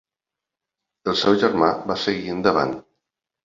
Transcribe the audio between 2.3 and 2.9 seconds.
endavant.